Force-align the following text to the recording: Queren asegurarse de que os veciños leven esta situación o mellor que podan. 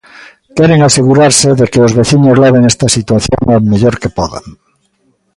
Queren 0.57 0.81
asegurarse 0.83 1.49
de 1.59 1.65
que 1.71 1.83
os 1.85 1.95
veciños 1.99 2.39
leven 2.43 2.69
esta 2.71 2.87
situación 2.97 3.41
o 3.59 3.65
mellor 3.71 3.95
que 4.01 4.13
podan. 4.19 4.45